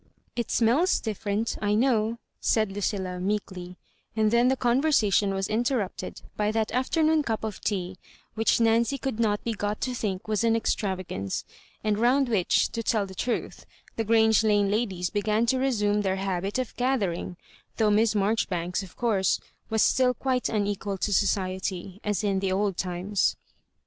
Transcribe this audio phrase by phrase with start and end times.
[0.15, 3.77] *'" It smells different, I know," said Lucilla, meekly;
[4.15, 7.97] and then the conversation was interrupt ed by that afternoon cup of tea»
[8.33, 11.45] which Nancy could not be got to think was an extravagance,
[11.83, 16.15] and round which, to tell the truth, the Grange Lane ladies began to resume their
[16.15, 17.37] habit of gatlier ing—
[17.77, 19.39] though Miss Maijoribanks, of course,
[19.69, 23.35] was still quite unequal to society— as in the old times.